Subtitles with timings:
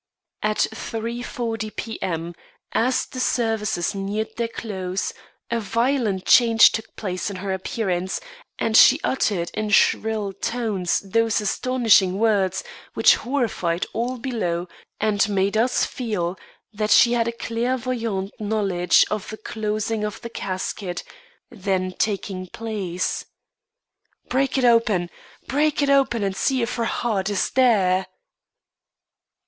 [0.41, 2.33] "At three forty P.M.,
[2.71, 5.13] as the services neared their close,
[5.51, 8.19] a violent change took place in her appearance,
[8.57, 12.63] and she uttered in shrill tones those astonishing words
[12.95, 14.67] which horrified all below
[14.99, 16.35] and made us feel
[16.73, 21.03] that she had a clairvoyant knowledge of the closing of the casket,
[21.51, 23.23] then taking place:
[24.29, 25.11] "'Break it open!
[25.45, 26.23] Break it open!
[26.23, 28.07] and see if her heart is there!